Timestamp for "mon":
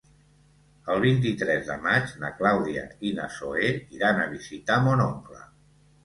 4.87-5.05